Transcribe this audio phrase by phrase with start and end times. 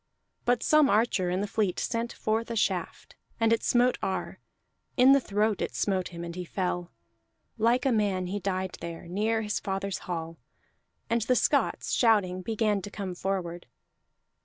[0.45, 4.39] But some archer in the fleet sent forth a shaft, and it smote Ar;
[4.97, 6.91] in the throat it smote him, and he fell.
[7.59, 10.39] Like a man he died there, near his father's hall;
[11.07, 13.67] and the Scots, shouting, began to come forward.